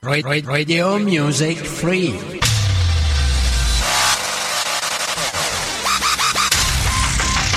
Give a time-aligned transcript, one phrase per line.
[0.00, 2.14] Radio Music Free.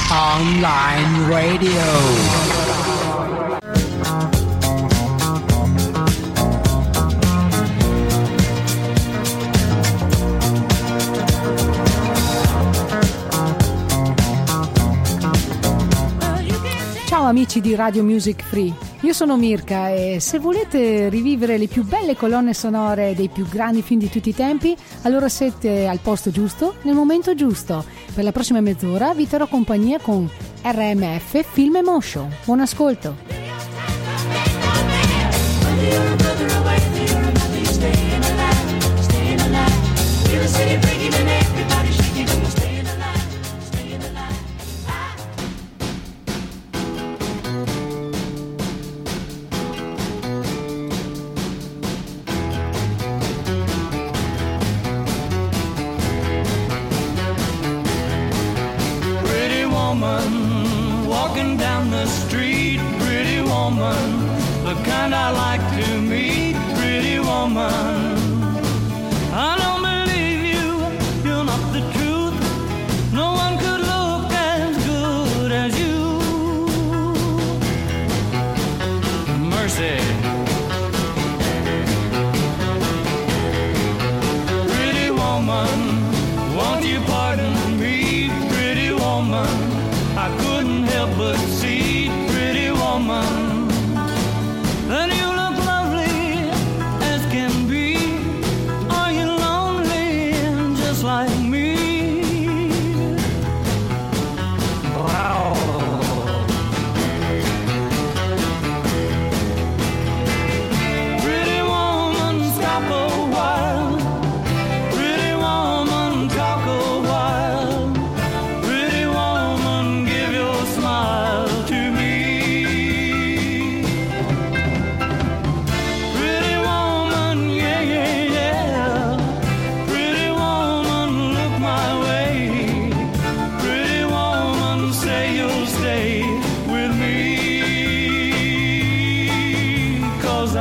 [0.10, 1.82] Online Radio.
[17.06, 18.91] Ciao amici di Radio Music Free.
[19.04, 23.82] Io sono Mirka e se volete rivivere le più belle colonne sonore dei più grandi
[23.82, 27.84] film di tutti i tempi, allora siete al posto giusto, nel momento giusto.
[28.14, 30.30] Per la prossima mezz'ora vi terrò compagnia con
[30.62, 32.32] RMF Film Emotion.
[32.46, 33.16] Buon ascolto!
[67.58, 67.91] alma.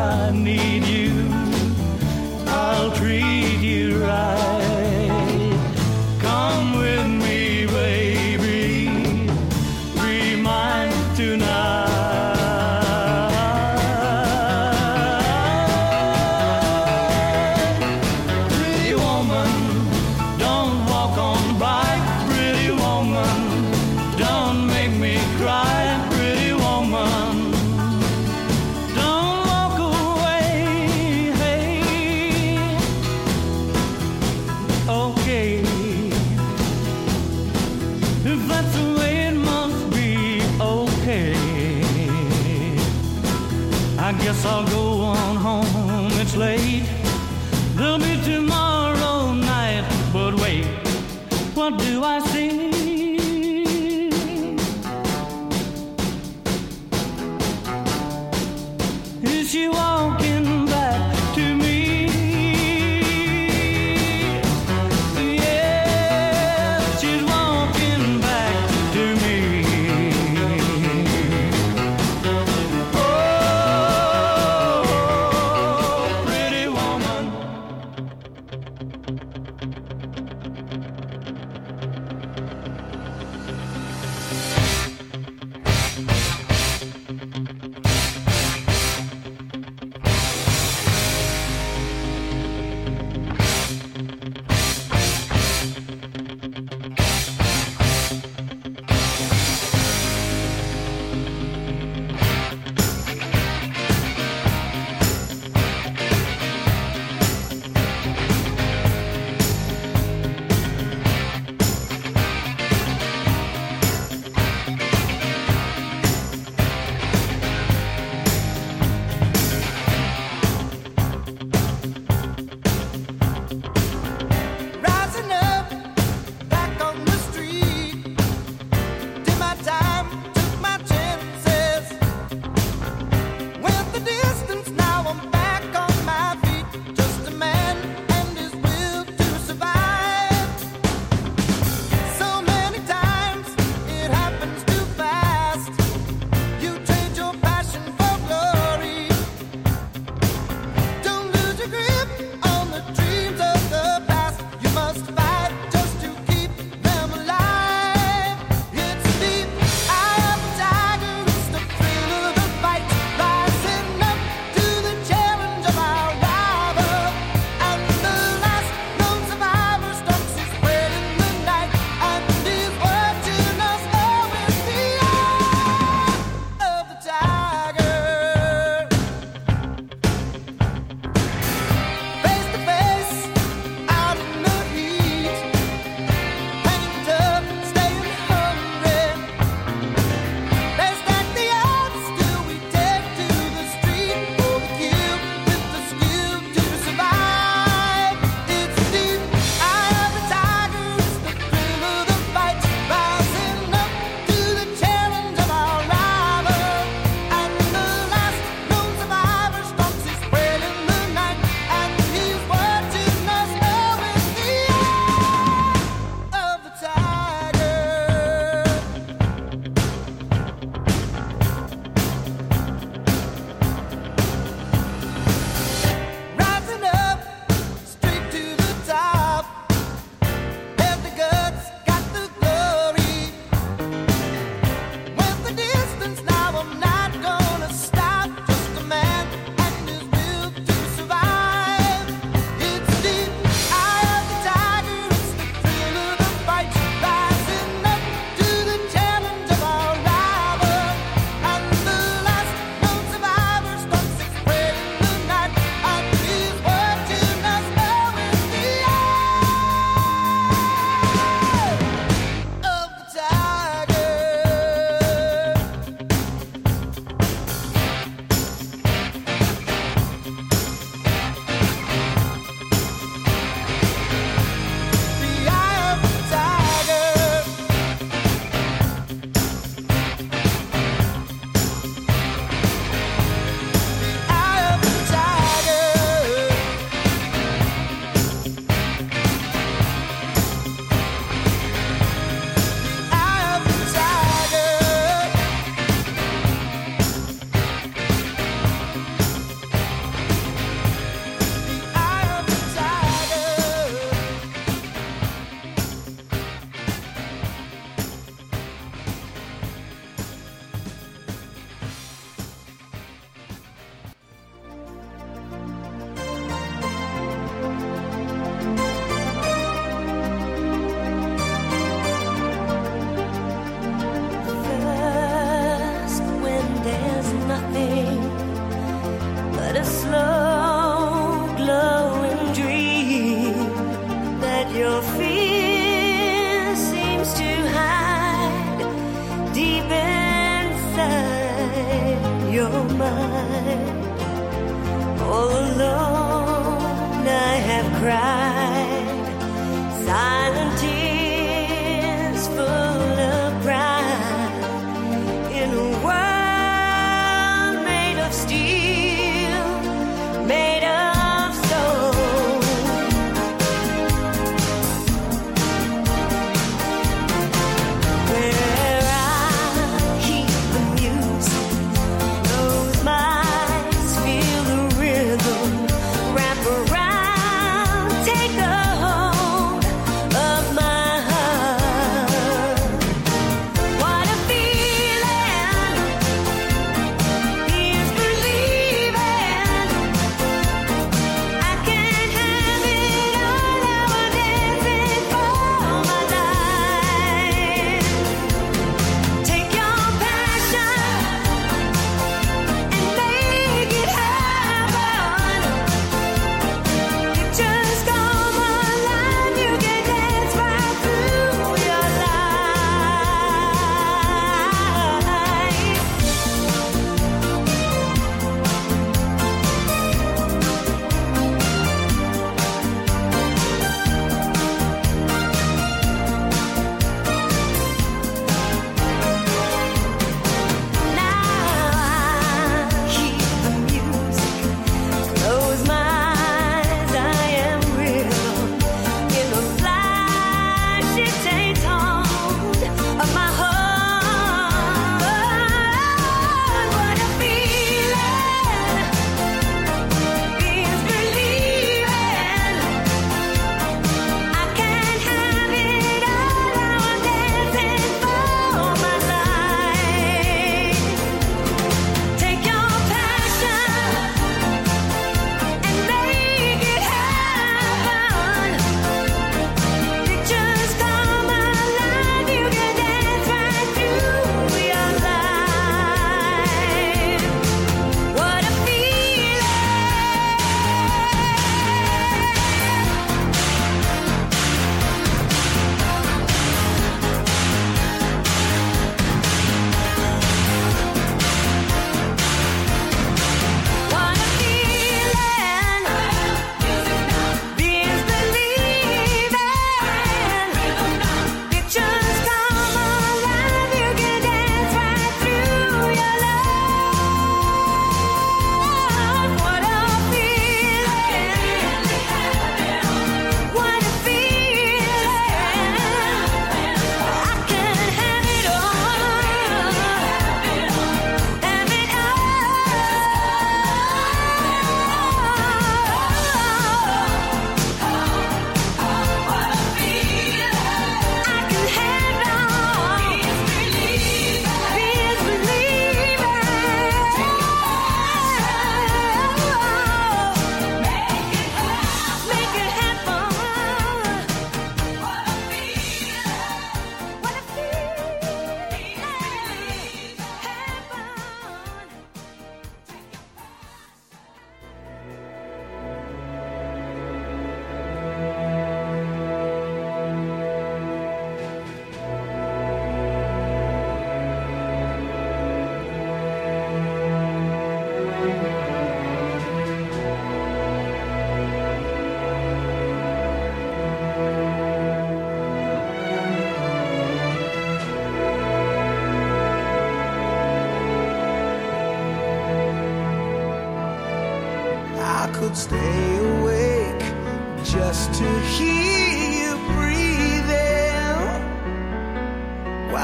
[0.01, 1.00] I need you.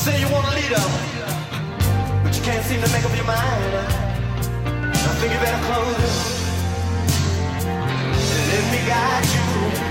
[0.00, 0.80] say you want a leader,
[2.24, 3.74] but you can't seem to make up your mind.
[4.94, 6.40] I think you better close it.
[8.48, 9.26] Let me guide
[9.84, 9.89] you.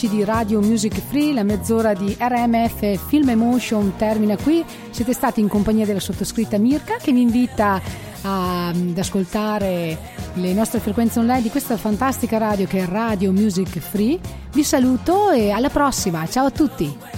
[0.00, 4.64] Amici di Radio Music Free, la mezz'ora di RMF Film Emotion termina qui.
[4.90, 7.82] Siete stati in compagnia della sottoscritta Mirka che vi invita
[8.22, 9.98] a- ad ascoltare
[10.34, 14.20] le nostre frequenze online di questa fantastica radio che è Radio Music Free.
[14.52, 16.24] Vi saluto e alla prossima.
[16.28, 17.17] Ciao a tutti.